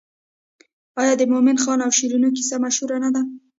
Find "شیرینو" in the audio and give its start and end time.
1.97-2.29